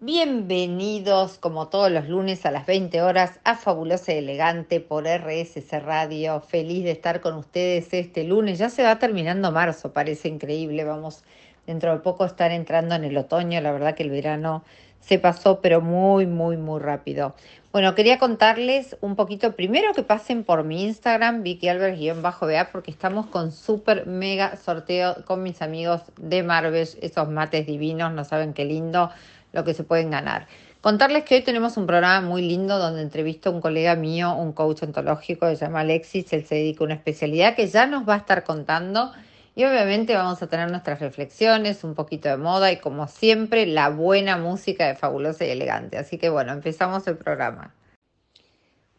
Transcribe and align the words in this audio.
Bienvenidos, 0.00 1.38
como 1.38 1.66
todos 1.66 1.90
los 1.90 2.08
lunes 2.08 2.46
a 2.46 2.52
las 2.52 2.66
20 2.66 3.02
horas, 3.02 3.40
a 3.42 3.56
Fabulosa 3.56 4.12
y 4.12 4.18
Elegante 4.18 4.78
por 4.78 5.08
RSC 5.08 5.72
Radio. 5.80 6.40
Feliz 6.40 6.84
de 6.84 6.92
estar 6.92 7.20
con 7.20 7.34
ustedes 7.34 7.92
este 7.92 8.22
lunes. 8.22 8.60
Ya 8.60 8.70
se 8.70 8.84
va 8.84 9.00
terminando 9.00 9.50
marzo, 9.50 9.92
parece 9.92 10.28
increíble. 10.28 10.84
Vamos 10.84 11.24
dentro 11.66 11.92
de 11.92 11.98
poco 11.98 12.22
a 12.22 12.28
estar 12.28 12.52
entrando 12.52 12.94
en 12.94 13.02
el 13.02 13.16
otoño. 13.16 13.60
La 13.60 13.72
verdad 13.72 13.96
que 13.96 14.04
el 14.04 14.10
verano 14.10 14.62
se 15.00 15.18
pasó, 15.18 15.60
pero 15.60 15.80
muy, 15.80 16.26
muy, 16.26 16.56
muy 16.56 16.78
rápido. 16.78 17.34
Bueno, 17.72 17.96
quería 17.96 18.20
contarles 18.20 18.96
un 19.00 19.16
poquito, 19.16 19.56
primero 19.56 19.92
que 19.94 20.02
pasen 20.02 20.44
por 20.44 20.64
mi 20.64 20.84
Instagram, 20.84 21.42
Vicky 21.42 21.68
Albert-BA, 21.68 22.70
porque 22.70 22.90
estamos 22.90 23.26
con 23.26 23.52
súper 23.52 24.06
mega 24.06 24.56
sorteo 24.56 25.24
con 25.24 25.42
mis 25.42 25.60
amigos 25.60 26.02
de 26.16 26.42
Marvel, 26.42 26.88
esos 27.02 27.28
mates 27.28 27.66
divinos, 27.66 28.12
no 28.12 28.24
saben 28.24 28.54
qué 28.54 28.64
lindo 28.64 29.10
lo 29.52 29.64
que 29.64 29.74
se 29.74 29.84
pueden 29.84 30.10
ganar. 30.10 30.46
Contarles 30.80 31.24
que 31.24 31.36
hoy 31.36 31.42
tenemos 31.42 31.76
un 31.76 31.86
programa 31.86 32.26
muy 32.26 32.42
lindo 32.42 32.78
donde 32.78 33.02
entrevisto 33.02 33.50
a 33.50 33.52
un 33.52 33.60
colega 33.60 33.96
mío, 33.96 34.34
un 34.34 34.52
coach 34.52 34.82
ontológico, 34.84 35.48
se 35.48 35.56
llama 35.56 35.80
Alexis, 35.80 36.32
él 36.32 36.46
se 36.46 36.54
dedica 36.54 36.84
a 36.84 36.86
una 36.86 36.94
especialidad 36.94 37.56
que 37.56 37.66
ya 37.66 37.86
nos 37.86 38.08
va 38.08 38.14
a 38.14 38.18
estar 38.18 38.44
contando 38.44 39.12
y 39.58 39.64
obviamente 39.64 40.14
vamos 40.14 40.40
a 40.40 40.46
tener 40.46 40.70
nuestras 40.70 41.00
reflexiones, 41.00 41.82
un 41.82 41.96
poquito 41.96 42.28
de 42.28 42.36
moda 42.36 42.70
y 42.70 42.78
como 42.78 43.08
siempre 43.08 43.66
la 43.66 43.88
buena 43.88 44.36
música 44.36 44.86
de 44.86 44.94
Fabulosa 44.94 45.44
y 45.44 45.50
Elegante. 45.50 45.98
Así 45.98 46.16
que 46.16 46.28
bueno, 46.28 46.52
empezamos 46.52 47.04
el 47.08 47.16
programa. 47.16 47.74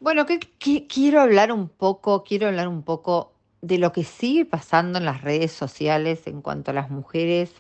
Bueno, 0.02 0.26
que, 0.26 0.40
quiero 0.88 1.22
hablar 1.22 1.54
un 1.54 1.70
poco, 1.70 2.26
quiero 2.26 2.48
hablar 2.48 2.68
un 2.68 2.84
poco 2.84 3.32
de 3.62 3.78
lo 3.78 3.94
que 3.94 4.04
sigue 4.04 4.44
pasando 4.44 4.98
en 4.98 5.06
las 5.06 5.22
redes 5.22 5.54
sociales 5.54 6.28
en 6.28 6.42
cuanto 6.42 6.72
a 6.72 6.74
las 6.74 6.90
mujeres 6.90 7.54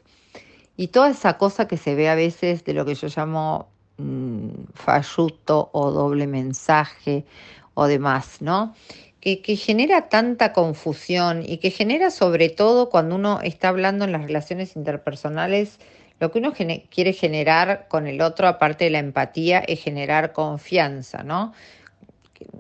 y 0.79 0.87
toda 0.87 1.09
esa 1.09 1.37
cosa 1.37 1.67
que 1.67 1.75
se 1.75 1.93
ve 1.93 2.07
a 2.07 2.15
veces 2.15 2.63
de 2.63 2.73
lo 2.73 2.85
que 2.85 2.95
yo 2.95 3.09
llamo 3.13 3.67
mmm, 3.97 4.47
falluto 4.73 5.69
o 5.73 5.91
doble 5.91 6.25
mensaje 6.25 7.25
o 7.73 7.85
demás, 7.87 8.41
¿no? 8.41 8.73
Que, 9.19 9.41
que, 9.41 9.57
genera 9.57 10.07
tanta 10.07 10.53
confusión 10.53 11.43
y 11.45 11.57
que 11.57 11.69
genera 11.69 12.11
sobre 12.11 12.47
todo 12.47 12.89
cuando 12.89 13.15
uno 13.15 13.41
está 13.43 13.67
hablando 13.67 14.05
en 14.05 14.13
las 14.13 14.23
relaciones 14.23 14.77
interpersonales, 14.77 15.79
lo 16.21 16.31
que 16.31 16.39
uno 16.39 16.53
quiere 16.53 17.11
generar 17.11 17.89
con 17.89 18.07
el 18.07 18.21
otro, 18.21 18.47
aparte 18.47 18.85
de 18.85 18.91
la 18.91 18.99
empatía, 18.99 19.59
es 19.59 19.83
generar 19.83 20.31
confianza, 20.31 21.23
¿no? 21.23 21.51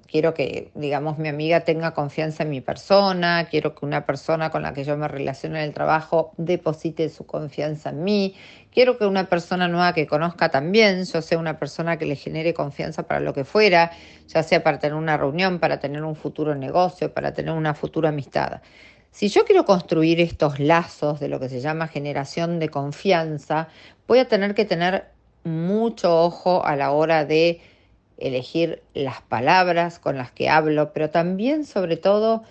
Quiero 0.07 0.33
que, 0.33 0.71
digamos, 0.75 1.17
mi 1.17 1.27
amiga 1.27 1.61
tenga 1.61 1.93
confianza 1.93 2.43
en 2.43 2.49
mi 2.49 2.61
persona, 2.61 3.47
quiero 3.49 3.75
que 3.75 3.85
una 3.85 4.05
persona 4.05 4.49
con 4.49 4.61
la 4.61 4.73
que 4.73 4.83
yo 4.83 4.97
me 4.97 5.07
relaciono 5.07 5.57
en 5.57 5.63
el 5.63 5.73
trabajo 5.73 6.31
deposite 6.37 7.09
su 7.09 7.25
confianza 7.25 7.89
en 7.89 8.03
mí, 8.03 8.35
quiero 8.71 8.97
que 8.97 9.05
una 9.05 9.29
persona 9.29 9.67
nueva 9.67 9.93
que 9.93 10.07
conozca 10.07 10.49
también, 10.49 11.05
yo 11.05 11.21
sea 11.21 11.37
una 11.37 11.59
persona 11.59 11.97
que 11.97 12.05
le 12.05 12.15
genere 12.15 12.53
confianza 12.53 13.03
para 13.03 13.19
lo 13.19 13.33
que 13.33 13.43
fuera, 13.43 13.91
ya 14.27 14.43
sea 14.43 14.63
para 14.63 14.79
tener 14.79 14.95
una 14.95 15.17
reunión, 15.17 15.59
para 15.59 15.79
tener 15.79 16.03
un 16.03 16.15
futuro 16.15 16.55
negocio, 16.55 17.13
para 17.13 17.33
tener 17.33 17.53
una 17.53 17.73
futura 17.73 18.09
amistad. 18.09 18.61
Si 19.11 19.27
yo 19.29 19.43
quiero 19.43 19.65
construir 19.65 20.21
estos 20.21 20.59
lazos 20.59 21.19
de 21.19 21.29
lo 21.29 21.39
que 21.39 21.49
se 21.49 21.61
llama 21.61 21.87
generación 21.87 22.59
de 22.59 22.69
confianza, 22.69 23.67
voy 24.07 24.19
a 24.19 24.27
tener 24.27 24.53
que 24.53 24.65
tener 24.65 25.07
mucho 25.43 26.23
ojo 26.23 26.65
a 26.65 26.75
la 26.75 26.91
hora 26.91 27.25
de 27.25 27.61
elegir 28.19 28.83
las 28.93 29.21
palabras 29.21 29.99
con 29.99 30.17
las 30.17 30.31
que 30.31 30.49
hablo, 30.49 30.93
pero 30.93 31.09
también 31.09 31.65
sobre 31.65 31.97
todo 31.97 32.43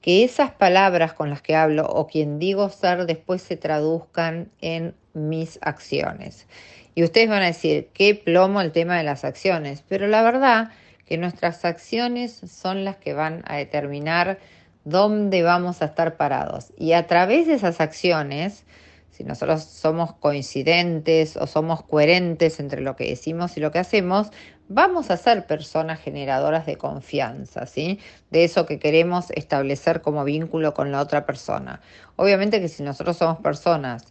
que 0.00 0.24
esas 0.24 0.50
palabras 0.50 1.12
con 1.12 1.30
las 1.30 1.42
que 1.42 1.54
hablo 1.54 1.86
o 1.86 2.06
quien 2.06 2.38
digo 2.38 2.68
ser 2.70 3.06
después 3.06 3.42
se 3.42 3.56
traduzcan 3.56 4.50
en 4.60 4.94
mis 5.12 5.58
acciones. 5.62 6.46
Y 6.94 7.04
ustedes 7.04 7.28
van 7.28 7.42
a 7.42 7.46
decir, 7.46 7.88
qué 7.92 8.14
plomo 8.14 8.60
el 8.60 8.72
tema 8.72 8.96
de 8.96 9.04
las 9.04 9.24
acciones, 9.24 9.84
pero 9.88 10.06
la 10.06 10.22
verdad 10.22 10.70
que 11.06 11.18
nuestras 11.18 11.64
acciones 11.64 12.40
son 12.46 12.84
las 12.84 12.96
que 12.96 13.12
van 13.12 13.42
a 13.46 13.56
determinar 13.56 14.38
dónde 14.84 15.42
vamos 15.42 15.82
a 15.82 15.86
estar 15.86 16.16
parados. 16.16 16.72
Y 16.78 16.92
a 16.92 17.06
través 17.06 17.46
de 17.46 17.54
esas 17.54 17.80
acciones, 17.80 18.64
si 19.10 19.24
nosotros 19.24 19.64
somos 19.64 20.14
coincidentes 20.14 21.36
o 21.36 21.46
somos 21.46 21.82
coherentes 21.82 22.60
entre 22.60 22.80
lo 22.80 22.96
que 22.96 23.08
decimos 23.08 23.56
y 23.56 23.60
lo 23.60 23.70
que 23.70 23.78
hacemos, 23.78 24.30
vamos 24.68 25.10
a 25.10 25.16
ser 25.16 25.46
personas 25.46 26.00
generadoras 26.00 26.64
de 26.64 26.76
confianza, 26.76 27.66
¿sí? 27.66 27.98
De 28.30 28.44
eso 28.44 28.66
que 28.66 28.78
queremos 28.78 29.30
establecer 29.32 30.00
como 30.00 30.24
vínculo 30.24 30.74
con 30.74 30.92
la 30.92 31.00
otra 31.00 31.26
persona. 31.26 31.80
Obviamente 32.16 32.60
que 32.60 32.68
si 32.68 32.82
nosotros 32.82 33.16
somos 33.16 33.38
personas 33.40 34.04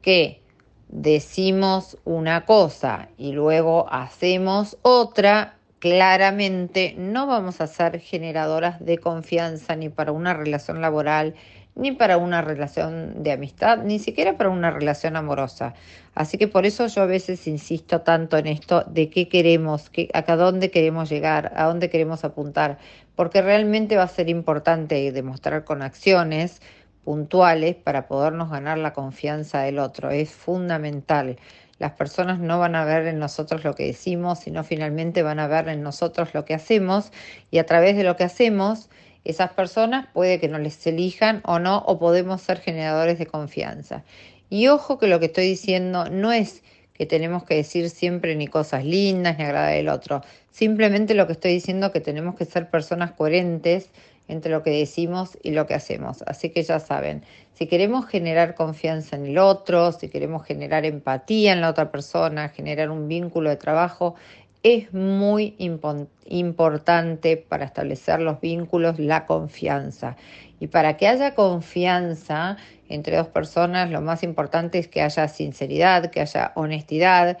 que 0.00 0.40
decimos 0.88 1.98
una 2.04 2.46
cosa 2.46 3.08
y 3.18 3.32
luego 3.32 3.86
hacemos 3.90 4.78
otra, 4.82 5.58
claramente 5.78 6.94
no 6.96 7.26
vamos 7.26 7.60
a 7.60 7.66
ser 7.66 8.00
generadoras 8.00 8.84
de 8.84 8.98
confianza 8.98 9.76
ni 9.76 9.88
para 9.88 10.12
una 10.12 10.34
relación 10.34 10.80
laboral, 10.80 11.34
ni 11.78 11.92
para 11.92 12.16
una 12.16 12.42
relación 12.42 13.22
de 13.22 13.32
amistad, 13.32 13.78
ni 13.78 13.98
siquiera 14.00 14.36
para 14.36 14.50
una 14.50 14.70
relación 14.70 15.16
amorosa. 15.16 15.74
Así 16.14 16.36
que 16.36 16.48
por 16.48 16.66
eso 16.66 16.88
yo 16.88 17.02
a 17.02 17.06
veces 17.06 17.46
insisto 17.46 18.00
tanto 18.00 18.36
en 18.36 18.48
esto 18.48 18.82
de 18.82 19.08
qué 19.08 19.28
queremos, 19.28 19.88
qué, 19.88 20.08
a 20.12 20.36
dónde 20.36 20.70
queremos 20.70 21.08
llegar, 21.08 21.52
a 21.54 21.64
dónde 21.66 21.88
queremos 21.88 22.24
apuntar, 22.24 22.78
porque 23.14 23.40
realmente 23.40 23.96
va 23.96 24.02
a 24.02 24.08
ser 24.08 24.28
importante 24.28 25.12
demostrar 25.12 25.64
con 25.64 25.82
acciones 25.82 26.60
puntuales 27.04 27.76
para 27.76 28.08
podernos 28.08 28.50
ganar 28.50 28.78
la 28.78 28.92
confianza 28.92 29.60
del 29.60 29.78
otro. 29.78 30.10
Es 30.10 30.30
fundamental. 30.32 31.38
Las 31.78 31.92
personas 31.92 32.40
no 32.40 32.58
van 32.58 32.74
a 32.74 32.84
ver 32.84 33.06
en 33.06 33.20
nosotros 33.20 33.62
lo 33.62 33.74
que 33.74 33.86
decimos, 33.86 34.40
sino 34.40 34.64
finalmente 34.64 35.22
van 35.22 35.38
a 35.38 35.46
ver 35.46 35.68
en 35.68 35.84
nosotros 35.84 36.34
lo 36.34 36.44
que 36.44 36.54
hacemos 36.54 37.12
y 37.52 37.58
a 37.58 37.66
través 37.66 37.96
de 37.96 38.02
lo 38.02 38.16
que 38.16 38.24
hacemos 38.24 38.90
esas 39.24 39.52
personas 39.52 40.06
puede 40.12 40.40
que 40.40 40.48
no 40.48 40.58
les 40.58 40.86
elijan 40.86 41.40
o 41.44 41.58
no, 41.58 41.78
o 41.78 41.98
podemos 41.98 42.40
ser 42.40 42.58
generadores 42.60 43.18
de 43.18 43.26
confianza. 43.26 44.04
Y 44.50 44.68
ojo 44.68 44.98
que 44.98 45.06
lo 45.06 45.20
que 45.20 45.26
estoy 45.26 45.46
diciendo 45.46 46.08
no 46.10 46.32
es 46.32 46.62
que 46.94 47.06
tenemos 47.06 47.44
que 47.44 47.54
decir 47.54 47.90
siempre 47.90 48.34
ni 48.34 48.48
cosas 48.48 48.84
lindas 48.84 49.38
ni 49.38 49.44
agradar 49.44 49.74
al 49.74 49.88
otro. 49.88 50.22
Simplemente 50.50 51.14
lo 51.14 51.26
que 51.26 51.34
estoy 51.34 51.52
diciendo 51.52 51.86
es 51.86 51.92
que 51.92 52.00
tenemos 52.00 52.34
que 52.34 52.44
ser 52.44 52.68
personas 52.70 53.12
coherentes 53.12 53.90
entre 54.26 54.50
lo 54.50 54.62
que 54.62 54.70
decimos 54.70 55.38
y 55.42 55.52
lo 55.52 55.66
que 55.66 55.74
hacemos. 55.74 56.22
Así 56.26 56.50
que 56.50 56.62
ya 56.62 56.80
saben, 56.80 57.22
si 57.54 57.66
queremos 57.66 58.06
generar 58.06 58.54
confianza 58.54 59.16
en 59.16 59.26
el 59.26 59.38
otro, 59.38 59.92
si 59.92 60.08
queremos 60.08 60.44
generar 60.44 60.84
empatía 60.84 61.52
en 61.52 61.60
la 61.60 61.70
otra 61.70 61.90
persona, 61.90 62.50
generar 62.50 62.90
un 62.90 63.08
vínculo 63.08 63.50
de 63.50 63.56
trabajo, 63.56 64.16
es 64.62 64.92
muy 64.92 65.54
importante 65.58 67.36
para 67.36 67.64
establecer 67.64 68.20
los 68.20 68.40
vínculos 68.40 68.98
la 68.98 69.26
confianza. 69.26 70.16
Y 70.60 70.66
para 70.66 70.96
que 70.96 71.06
haya 71.06 71.34
confianza 71.34 72.56
entre 72.88 73.16
dos 73.16 73.28
personas, 73.28 73.90
lo 73.90 74.00
más 74.00 74.22
importante 74.22 74.78
es 74.78 74.88
que 74.88 75.02
haya 75.02 75.28
sinceridad, 75.28 76.10
que 76.10 76.20
haya 76.20 76.52
honestidad 76.56 77.38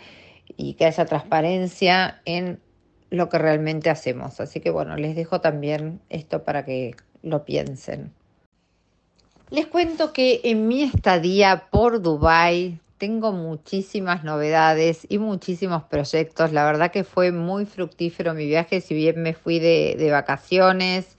y 0.56 0.74
que 0.74 0.86
haya 0.86 1.04
transparencia 1.04 2.20
en 2.24 2.60
lo 3.10 3.28
que 3.28 3.38
realmente 3.38 3.90
hacemos. 3.90 4.40
Así 4.40 4.60
que 4.60 4.70
bueno, 4.70 4.96
les 4.96 5.16
dejo 5.16 5.40
también 5.40 6.00
esto 6.08 6.44
para 6.44 6.64
que 6.64 6.94
lo 7.22 7.44
piensen. 7.44 8.12
Les 9.50 9.66
cuento 9.66 10.12
que 10.12 10.40
en 10.44 10.68
mi 10.68 10.82
estadía 10.82 11.64
por 11.70 12.02
Dubai 12.02 12.78
tengo 12.98 13.32
muchísimas 13.32 14.24
novedades 14.24 15.06
y 15.08 15.18
muchísimos 15.18 15.84
proyectos. 15.84 16.52
La 16.52 16.64
verdad 16.64 16.90
que 16.90 17.04
fue 17.04 17.32
muy 17.32 17.64
fructífero 17.64 18.34
mi 18.34 18.46
viaje, 18.46 18.80
si 18.80 18.94
bien 18.94 19.22
me 19.22 19.34
fui 19.34 19.60
de, 19.60 19.94
de 19.96 20.10
vacaciones 20.10 21.16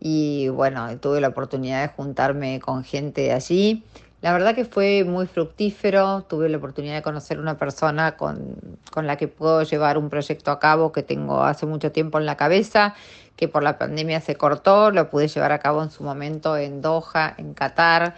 y 0.00 0.48
bueno, 0.48 0.98
tuve 0.98 1.20
la 1.20 1.28
oportunidad 1.28 1.82
de 1.82 1.88
juntarme 1.88 2.60
con 2.60 2.82
gente 2.82 3.22
de 3.22 3.32
allí. 3.32 3.84
La 4.20 4.32
verdad 4.32 4.54
que 4.54 4.64
fue 4.64 5.02
muy 5.04 5.26
fructífero, 5.26 6.22
tuve 6.22 6.48
la 6.48 6.58
oportunidad 6.58 6.94
de 6.94 7.02
conocer 7.02 7.40
una 7.40 7.56
persona 7.56 8.16
con, 8.16 8.56
con, 8.92 9.08
la 9.08 9.16
que 9.16 9.26
puedo 9.26 9.64
llevar 9.64 9.98
un 9.98 10.10
proyecto 10.10 10.52
a 10.52 10.60
cabo 10.60 10.92
que 10.92 11.02
tengo 11.02 11.42
hace 11.42 11.66
mucho 11.66 11.90
tiempo 11.90 12.18
en 12.18 12.26
la 12.26 12.36
cabeza, 12.36 12.94
que 13.34 13.48
por 13.48 13.64
la 13.64 13.78
pandemia 13.78 14.20
se 14.20 14.36
cortó, 14.36 14.92
lo 14.92 15.10
pude 15.10 15.26
llevar 15.26 15.50
a 15.50 15.58
cabo 15.58 15.82
en 15.82 15.90
su 15.90 16.04
momento 16.04 16.56
en 16.56 16.82
Doha, 16.82 17.34
en 17.36 17.52
Qatar. 17.54 18.14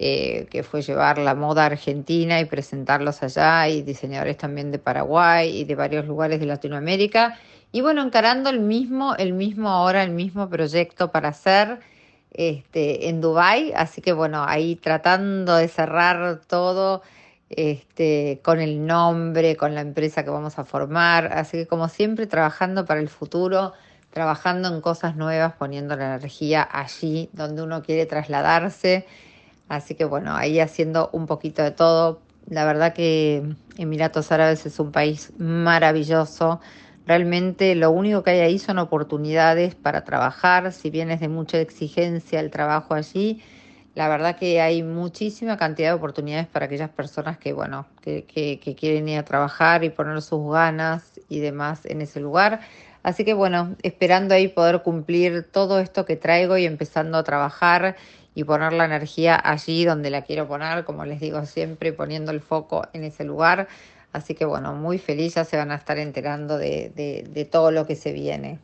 Eh, 0.00 0.46
que 0.48 0.62
fue 0.62 0.80
llevar 0.82 1.18
la 1.18 1.34
moda 1.34 1.66
argentina 1.66 2.38
y 2.38 2.44
presentarlos 2.44 3.20
allá, 3.24 3.68
y 3.68 3.82
diseñadores 3.82 4.36
también 4.36 4.70
de 4.70 4.78
Paraguay 4.78 5.50
y 5.50 5.64
de 5.64 5.74
varios 5.74 6.06
lugares 6.06 6.38
de 6.38 6.46
Latinoamérica. 6.46 7.36
Y 7.72 7.80
bueno, 7.80 8.02
encarando 8.02 8.48
el 8.48 8.60
mismo, 8.60 9.16
el 9.16 9.32
mismo 9.32 9.70
ahora, 9.70 10.04
el 10.04 10.12
mismo 10.12 10.48
proyecto 10.48 11.10
para 11.10 11.30
hacer 11.30 11.80
este, 12.30 13.08
en 13.08 13.20
Dubai, 13.20 13.72
así 13.74 14.00
que 14.00 14.12
bueno, 14.12 14.44
ahí 14.46 14.76
tratando 14.76 15.56
de 15.56 15.66
cerrar 15.66 16.42
todo 16.46 17.02
este, 17.50 18.40
con 18.44 18.60
el 18.60 18.86
nombre, 18.86 19.56
con 19.56 19.74
la 19.74 19.80
empresa 19.80 20.22
que 20.22 20.30
vamos 20.30 20.60
a 20.60 20.64
formar, 20.64 21.32
así 21.32 21.56
que 21.58 21.66
como 21.66 21.88
siempre 21.88 22.28
trabajando 22.28 22.84
para 22.84 23.00
el 23.00 23.08
futuro, 23.08 23.72
trabajando 24.10 24.68
en 24.68 24.80
cosas 24.80 25.16
nuevas, 25.16 25.54
poniendo 25.54 25.96
la 25.96 26.14
energía 26.14 26.68
allí 26.70 27.30
donde 27.32 27.62
uno 27.62 27.82
quiere 27.82 28.06
trasladarse 28.06 29.04
Así 29.68 29.94
que 29.94 30.04
bueno, 30.04 30.34
ahí 30.34 30.60
haciendo 30.60 31.10
un 31.12 31.26
poquito 31.26 31.62
de 31.62 31.70
todo, 31.70 32.22
La 32.48 32.64
verdad 32.64 32.94
que 32.94 33.42
Emiratos 33.76 34.32
Árabes 34.32 34.64
es 34.64 34.80
un 34.80 34.90
país 34.90 35.32
maravilloso. 35.38 36.60
Realmente 37.06 37.74
lo 37.74 37.90
único 37.90 38.22
que 38.22 38.30
hay 38.30 38.40
ahí 38.40 38.58
son 38.58 38.78
oportunidades 38.78 39.74
para 39.74 40.04
trabajar, 40.04 40.72
si 40.72 40.90
bien 40.90 41.10
es 41.10 41.20
de 41.20 41.28
mucha 41.28 41.60
exigencia 41.60 42.40
el 42.40 42.50
trabajo 42.50 42.94
allí, 42.94 43.42
la 43.98 44.08
verdad 44.08 44.36
que 44.36 44.60
hay 44.60 44.84
muchísima 44.84 45.56
cantidad 45.56 45.88
de 45.88 45.94
oportunidades 45.94 46.46
para 46.46 46.66
aquellas 46.66 46.90
personas 46.90 47.36
que, 47.36 47.52
bueno, 47.52 47.84
que, 48.00 48.24
que, 48.24 48.76
quieren 48.76 49.08
ir 49.08 49.18
a 49.18 49.24
trabajar 49.24 49.82
y 49.82 49.90
poner 49.90 50.22
sus 50.22 50.52
ganas 50.52 51.18
y 51.28 51.40
demás 51.40 51.84
en 51.84 52.02
ese 52.02 52.20
lugar. 52.20 52.60
Así 53.02 53.24
que 53.24 53.34
bueno, 53.34 53.74
esperando 53.82 54.34
ahí 54.34 54.46
poder 54.46 54.82
cumplir 54.82 55.42
todo 55.50 55.80
esto 55.80 56.04
que 56.04 56.14
traigo 56.14 56.56
y 56.56 56.64
empezando 56.64 57.18
a 57.18 57.24
trabajar 57.24 57.96
y 58.38 58.44
poner 58.44 58.72
la 58.72 58.84
energía 58.84 59.34
allí 59.42 59.84
donde 59.84 60.10
la 60.10 60.22
quiero 60.22 60.46
poner, 60.46 60.84
como 60.84 61.04
les 61.04 61.18
digo 61.18 61.44
siempre, 61.44 61.92
poniendo 61.92 62.30
el 62.30 62.40
foco 62.40 62.86
en 62.92 63.02
ese 63.02 63.24
lugar. 63.24 63.66
Así 64.12 64.36
que 64.36 64.44
bueno, 64.44 64.74
muy 64.74 64.98
feliz, 64.98 65.34
ya 65.34 65.44
se 65.44 65.56
van 65.56 65.72
a 65.72 65.74
estar 65.74 65.98
enterando 65.98 66.56
de, 66.56 66.92
de, 66.94 67.24
de 67.28 67.44
todo 67.44 67.72
lo 67.72 67.84
que 67.84 67.96
se 67.96 68.12
viene. 68.12 68.60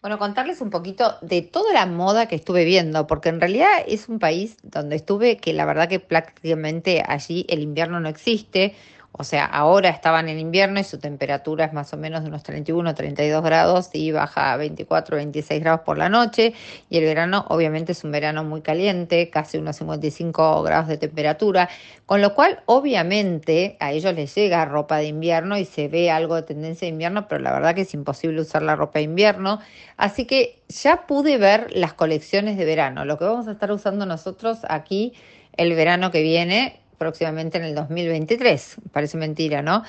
Bueno, 0.00 0.18
contarles 0.18 0.60
un 0.60 0.70
poquito 0.70 1.18
de 1.20 1.40
toda 1.40 1.72
la 1.72 1.86
moda 1.86 2.26
que 2.26 2.34
estuve 2.34 2.64
viendo, 2.64 3.06
porque 3.06 3.28
en 3.28 3.40
realidad 3.40 3.68
es 3.86 4.08
un 4.08 4.18
país 4.18 4.56
donde 4.64 4.96
estuve 4.96 5.36
que 5.36 5.52
la 5.52 5.66
verdad 5.66 5.88
que 5.88 6.00
prácticamente 6.00 7.04
allí 7.06 7.46
el 7.48 7.60
invierno 7.60 8.00
no 8.00 8.08
existe. 8.08 8.74
O 9.14 9.24
sea, 9.24 9.44
ahora 9.44 9.90
estaban 9.90 10.30
en 10.30 10.38
invierno 10.38 10.80
y 10.80 10.84
su 10.84 10.98
temperatura 10.98 11.66
es 11.66 11.74
más 11.74 11.92
o 11.92 11.98
menos 11.98 12.22
de 12.22 12.28
unos 12.30 12.42
31, 12.42 12.94
32 12.94 13.44
grados 13.44 13.90
y 13.92 14.10
baja 14.10 14.54
a 14.54 14.56
24, 14.56 15.16
26 15.16 15.60
grados 15.60 15.82
por 15.82 15.98
la 15.98 16.08
noche. 16.08 16.54
Y 16.88 16.96
el 16.96 17.04
verano 17.04 17.44
obviamente 17.48 17.92
es 17.92 18.04
un 18.04 18.10
verano 18.10 18.42
muy 18.42 18.62
caliente, 18.62 19.28
casi 19.28 19.58
unos 19.58 19.76
55 19.76 20.62
grados 20.62 20.88
de 20.88 20.96
temperatura, 20.96 21.68
con 22.06 22.22
lo 22.22 22.34
cual 22.34 22.62
obviamente 22.64 23.76
a 23.80 23.92
ellos 23.92 24.14
les 24.14 24.34
llega 24.34 24.64
ropa 24.64 24.96
de 24.96 25.08
invierno 25.08 25.58
y 25.58 25.66
se 25.66 25.88
ve 25.88 26.10
algo 26.10 26.34
de 26.36 26.42
tendencia 26.42 26.86
de 26.86 26.92
invierno, 26.92 27.28
pero 27.28 27.42
la 27.42 27.52
verdad 27.52 27.74
que 27.74 27.82
es 27.82 27.92
imposible 27.92 28.40
usar 28.40 28.62
la 28.62 28.76
ropa 28.76 28.98
de 28.98 29.04
invierno. 29.04 29.58
Así 29.98 30.24
que 30.24 30.62
ya 30.68 31.06
pude 31.06 31.36
ver 31.36 31.66
las 31.76 31.92
colecciones 31.92 32.56
de 32.56 32.64
verano, 32.64 33.04
lo 33.04 33.18
que 33.18 33.26
vamos 33.26 33.46
a 33.46 33.52
estar 33.52 33.70
usando 33.72 34.06
nosotros 34.06 34.60
aquí 34.70 35.12
el 35.56 35.74
verano 35.74 36.10
que 36.10 36.22
viene 36.22 36.81
próximamente 37.02 37.58
en 37.58 37.64
el 37.64 37.74
2023. 37.74 38.76
Parece 38.92 39.16
mentira, 39.16 39.60
¿no? 39.60 39.82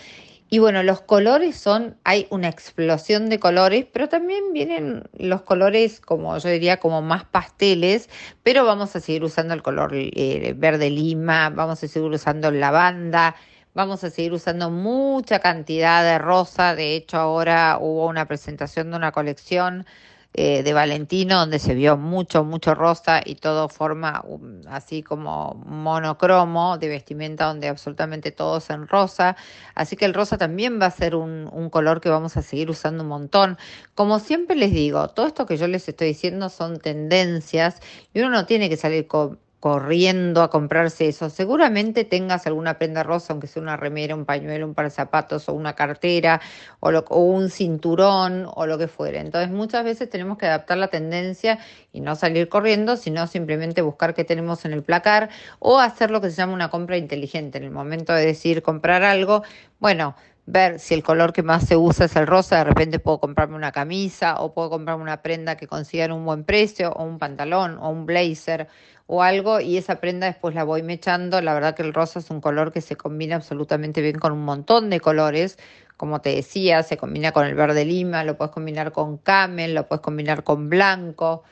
Y 0.50 0.60
bueno, 0.60 0.83
los 0.83 1.01
colores 1.01 1.56
son, 1.57 1.95
hay 2.04 2.27
una 2.31 2.48
explosión 2.48 3.30
de 3.30 3.39
colores, 3.39 3.86
pero 3.92 4.10
también 4.10 4.51
vienen 4.51 5.04
los 5.18 5.42
colores, 5.44 6.00
como 6.00 6.36
yo 6.38 6.50
diría, 6.50 6.77
como 6.77 7.01
más 7.01 7.24
pasteles, 7.24 8.10
pero 8.44 8.65
vamos 8.65 8.95
a 8.95 9.00
seguir 9.00 9.24
usando 9.24 9.54
el 9.54 9.63
color 9.63 9.92
eh, 9.94 10.54
verde 10.56 10.89
lima, 10.89 11.50
vamos 11.50 11.83
a 11.83 11.88
seguir 11.88 12.12
usando 12.12 12.51
lavanda, 12.51 13.36
vamos 13.74 14.04
a 14.04 14.09
seguir 14.09 14.33
usando 14.33 14.69
mucha 14.69 15.39
cantidad 15.39 16.04
de 16.04 16.19
rosa. 16.19 16.75
De 16.75 16.95
hecho, 16.95 17.18
ahora 17.18 17.77
hubo 17.80 18.07
una 18.07 18.27
presentación 18.27 18.92
de 18.92 18.98
una 18.98 19.12
colección 19.12 19.86
eh, 20.35 20.63
de 20.63 20.74
Valentino, 20.74 21.38
donde 21.38 21.59
se 21.59 21.75
vio 21.75 21.95
mucho, 21.95 22.44
mucho 22.44 22.74
rosa 22.74 23.21
y 23.24 23.35
todo 23.35 23.69
forma 23.69 24.25
así 24.68 25.03
como 25.03 25.53
monocromo 25.65 26.80
de 26.80 26.88
vestimenta, 26.89 27.45
donde 27.45 27.68
absolutamente 27.68 28.31
todo 28.31 28.59
en 28.69 28.88
rosa. 28.88 29.35
Así 29.75 29.95
que 29.95 30.06
el 30.06 30.13
rosa 30.15 30.39
también 30.39 30.81
va 30.81 30.88
a 30.88 30.91
ser 30.91 31.15
un, 31.15 31.47
un 31.51 31.69
color 31.69 32.01
que 32.01 32.09
vamos 32.09 32.35
a 32.35 32.41
seguir 32.41 32.71
usando 32.71 33.03
un 33.03 33.09
montón. 33.09 33.57
Como 33.94 34.18
siempre 34.18 34.56
les 34.56 34.71
digo, 34.71 35.07
todo 35.09 35.27
esto 35.27 35.45
que 35.45 35.57
yo 35.57 35.68
les 35.68 35.88
estoy 35.88 36.07
diciendo 36.07 36.50
son 36.50 36.80
tendencias 36.80 37.80
y 38.13 38.19
uno 38.21 38.31
no 38.31 38.45
tiene 38.47 38.69
que 38.69 38.77
salir 38.77 39.07
con 39.07 39.39
corriendo 39.63 40.42
a 40.42 40.50
comprarse 40.50 41.07
eso. 41.07 41.30
Seguramente 41.30 42.04
tengas 42.04 42.45
alguna 42.48 42.77
prenda 42.77 43.01
rosa, 43.01 43.31
aunque 43.31 43.48
sea 43.48 43.62
una 43.62 43.77
remera, 43.77 44.13
un 44.13 44.25
pañuelo, 44.25 44.65
un 44.65 44.74
par 44.74 44.83
de 44.83 44.92
zapatos 44.92 45.48
o 45.48 45.54
una 45.54 45.71
cartera 45.71 46.42
o, 46.81 46.89
o 46.89 47.19
un 47.21 47.50
cinturón 47.50 48.45
o 48.54 48.65
lo 48.65 48.77
que 48.77 48.89
fuera. 48.89 49.21
Entonces 49.21 49.50
muchas 49.50 49.86
veces 49.86 50.10
tenemos 50.10 50.38
que 50.38 50.48
adaptar 50.48 50.77
la 50.80 50.89
tendencia 50.89 51.60
y 51.94 52.01
no 52.01 52.18
salir 52.18 52.50
corriendo, 52.50 52.98
sino 52.98 53.25
simplemente 53.25 53.81
buscar 53.81 54.13
qué 54.13 54.25
tenemos 54.25 54.65
en 54.65 54.74
el 54.74 54.83
placar 54.83 55.30
o 55.60 55.80
hacer 55.80 56.12
lo 56.12 56.19
que 56.19 56.30
se 56.30 56.36
llama 56.36 56.51
una 56.51 56.69
compra 56.69 56.98
inteligente. 56.98 57.57
En 57.57 57.63
el 57.63 57.71
momento 57.71 58.12
de 58.12 58.25
decir 58.25 58.63
comprar 58.63 59.04
algo, 59.04 59.44
bueno, 59.80 60.13
ver 60.45 60.80
si 60.80 60.94
el 60.94 61.04
color 61.04 61.31
que 61.31 61.44
más 61.44 61.66
se 61.66 61.77
usa 61.77 62.06
es 62.06 62.16
el 62.16 62.27
rosa, 62.27 62.57
de 62.57 62.63
repente 62.66 63.00
puedo 63.00 63.19
comprarme 63.19 63.56
una 63.56 63.71
camisa 63.71 64.42
o 64.42 64.54
puedo 64.54 64.69
comprarme 64.69 65.04
una 65.04 65.21
prenda 65.21 65.56
que 65.56 65.68
consiga 65.68 66.06
en 66.06 66.12
un 66.12 66.25
buen 66.25 66.44
precio 66.44 66.92
o 66.92 67.04
un 67.04 67.18
pantalón 67.18 67.77
o 67.77 67.89
un 67.89 68.06
blazer 68.06 68.68
o 69.07 69.23
algo 69.23 69.59
y 69.59 69.77
esa 69.77 70.00
prenda 70.00 70.27
después 70.27 70.55
la 70.55 70.63
voy 70.63 70.83
mechando. 70.83 71.41
La 71.41 71.53
verdad 71.53 71.75
que 71.75 71.83
el 71.83 71.94
rosa 71.94 72.19
es 72.19 72.29
un 72.29 72.41
color 72.41 72.71
que 72.71 72.81
se 72.81 72.95
combina 72.95 73.35
absolutamente 73.35 74.01
bien 74.01 74.19
con 74.19 74.31
un 74.33 74.45
montón 74.45 74.89
de 74.89 75.00
colores. 75.00 75.57
Como 75.97 76.21
te 76.21 76.35
decía, 76.35 76.83
se 76.83 76.97
combina 76.97 77.31
con 77.31 77.45
el 77.45 77.55
verde 77.55 77.85
lima, 77.85 78.23
lo 78.23 78.38
puedes 78.38 78.53
combinar 78.53 78.91
con 78.91 79.17
camel, 79.17 79.75
lo 79.75 79.88
puedes 79.88 80.01
combinar 80.01 80.44
con 80.44 80.69
blanco. 80.69 81.44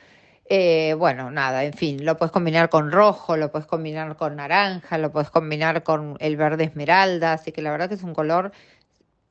Eh, 0.53 0.95
bueno, 0.95 1.31
nada, 1.31 1.63
en 1.63 1.73
fin, 1.73 2.03
lo 2.05 2.17
puedes 2.17 2.31
combinar 2.33 2.69
con 2.69 2.91
rojo, 2.91 3.37
lo 3.37 3.51
puedes 3.51 3.67
combinar 3.67 4.17
con 4.17 4.35
naranja, 4.35 4.97
lo 4.97 5.11
puedes 5.11 5.29
combinar 5.29 5.83
con 5.83 6.17
el 6.19 6.35
verde 6.35 6.65
esmeralda, 6.65 7.33
así 7.33 7.53
que 7.53 7.61
la 7.61 7.71
verdad 7.71 7.87
que 7.87 7.95
es 7.95 8.03
un 8.03 8.13
color 8.13 8.51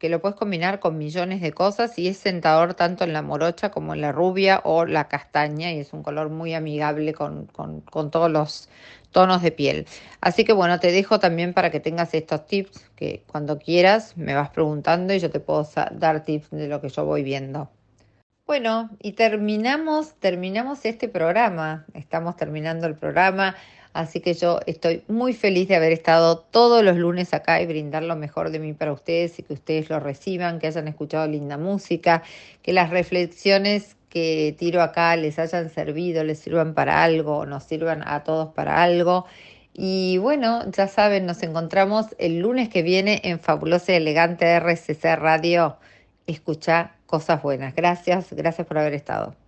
que 0.00 0.08
lo 0.08 0.20
puedes 0.23 0.37
combinar 0.37 0.81
con 0.81 0.97
millones 0.97 1.43
de 1.43 1.52
cosas 1.52 1.99
y 1.99 2.08
es 2.08 2.17
sentador 2.17 2.73
tanto 2.73 3.05
en 3.05 3.12
la 3.12 3.20
morocha 3.20 3.70
como 3.70 3.93
en 3.93 4.00
la 4.00 4.12
rubia 4.12 4.62
o 4.64 4.87
la 4.87 5.08
castaña 5.08 5.70
y 5.73 5.79
es 5.79 5.93
un 5.93 6.02
color 6.02 6.31
muy 6.31 6.55
amigable 6.55 7.12
con, 7.12 7.44
con, 7.47 7.82
con 7.82 8.11
todos 8.11 8.31
los 8.31 8.70
tonos 9.12 9.43
de 9.43 9.52
piel. 9.52 9.87
Así 10.23 10.44
que 10.44 10.55
bueno, 10.55 10.81
te 10.81 10.91
dejo 10.91 11.19
también 11.20 11.52
para 11.52 11.70
que 11.70 11.81
tengas 11.81 12.14
estos 12.14 12.47
tips 12.47 12.91
que 12.97 13.23
cuando 13.26 13.58
quieras 13.58 14.17
me 14.17 14.35
vas 14.35 14.49
preguntando 14.49 15.12
y 15.12 15.19
yo 15.19 15.31
te 15.31 15.38
puedo 15.38 15.69
dar 15.93 16.25
tips 16.25 16.50
de 16.50 16.67
lo 16.67 16.81
que 16.81 16.88
yo 16.88 17.05
voy 17.05 17.23
viendo. 17.23 17.69
Bueno, 18.47 18.88
y 19.00 19.12
terminamos, 19.12 20.14
terminamos 20.14 20.85
este 20.87 21.08
programa. 21.08 21.85
Estamos 21.93 22.37
terminando 22.37 22.87
el 22.87 22.97
programa. 22.97 23.55
Así 23.92 24.20
que 24.20 24.34
yo 24.34 24.60
estoy 24.66 25.02
muy 25.08 25.32
feliz 25.32 25.69
de 25.69 25.76
haber 25.76 25.92
estado 25.92 26.38
todos 26.38 26.84
los 26.84 26.96
lunes 26.96 27.34
acá 27.34 27.60
y 27.60 27.66
brindar 27.66 28.04
lo 28.04 28.14
mejor 28.14 28.50
de 28.50 28.60
mí 28.60 28.72
para 28.72 28.92
ustedes 28.92 29.38
y 29.38 29.42
que 29.42 29.54
ustedes 29.54 29.90
lo 29.90 29.98
reciban, 29.98 30.60
que 30.60 30.69
hayan 30.69 30.87
escuchado 30.87 31.26
linda 31.26 31.58
música, 31.58 32.22
que 32.62 32.72
las 32.72 32.90
reflexiones 32.90 33.96
que 34.08 34.54
tiro 34.58 34.82
acá 34.82 35.16
les 35.16 35.38
hayan 35.38 35.70
servido, 35.70 36.22
les 36.25 36.38
sirvan 36.38 36.75
para 36.75 37.02
algo, 37.02 37.46
nos 37.46 37.64
sirvan 37.64 38.02
a 38.06 38.22
todos 38.25 38.52
para 38.54 38.82
algo. 38.82 39.26
Y 39.72 40.19
bueno, 40.19 40.70
ya 40.70 40.88
saben, 40.88 41.26
nos 41.26 41.42
encontramos 41.42 42.06
el 42.19 42.40
lunes 42.40 42.69
que 42.69 42.82
viene 42.82 43.20
en 43.25 43.40
Fabulosa 43.40 43.92
y 43.92 43.96
Elegante 43.96 44.46
RCC 44.46 45.16
Radio. 45.16 45.78
Escucha 46.26 46.97
cosas 47.06 47.42
buenas. 47.42 47.75
Gracias, 47.75 48.32
gracias 48.32 48.66
por 48.66 48.78
haber 48.78 48.94
estado. 48.94 49.39